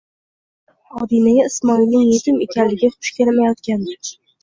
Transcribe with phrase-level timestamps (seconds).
[1.01, 4.01] Odilaga Ismoilning yetim ekanligi xush kelmayotgandi.